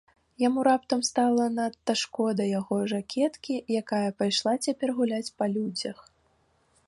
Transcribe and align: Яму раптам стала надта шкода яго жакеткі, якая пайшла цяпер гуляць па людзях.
Яму 0.43 0.59
раптам 0.67 1.01
стала 1.09 1.43
надта 1.57 1.93
шкода 2.03 2.43
яго 2.59 2.79
жакеткі, 2.95 3.55
якая 3.81 4.09
пайшла 4.21 4.53
цяпер 4.69 4.87
гуляць 5.01 5.27
па 5.43 5.51
людзях. 5.57 5.97